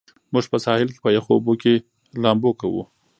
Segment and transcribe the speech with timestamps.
[0.33, 1.73] موږ په ساحل کې په یخو اوبو کې
[2.23, 2.83] لامبو کوو.